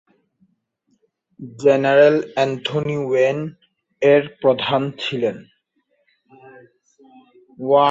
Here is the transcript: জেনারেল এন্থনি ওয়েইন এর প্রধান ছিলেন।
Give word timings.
জেনারেল 1.59 2.17
এন্থনি 2.37 2.97
ওয়েইন 3.05 3.39
এর 4.01 4.23
প্রধান 4.41 4.81
ছিলেন। 4.99 5.37